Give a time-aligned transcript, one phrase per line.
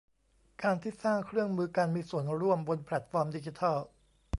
[0.61, 3.77] การที่สร้างเครื่องมือการมีส่วนร่วมบนแพลทฟอร์มดิจิทัล